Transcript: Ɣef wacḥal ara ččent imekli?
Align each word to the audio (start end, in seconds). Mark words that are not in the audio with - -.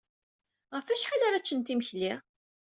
Ɣef 0.75 0.87
wacḥal 0.89 1.21
ara 1.27 1.43
ččent 1.43 1.73
imekli? 1.73 2.13